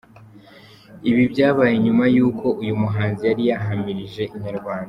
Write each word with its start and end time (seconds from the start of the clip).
Ibi 1.09 1.23
byabaye 1.31 1.73
nyuma 1.83 2.05
y’uko 2.15 2.45
uyu 2.61 2.75
muhanzi 2.81 3.21
yari 3.29 3.43
yahamirije 3.49 4.23
Inyarwanda. 4.35 4.79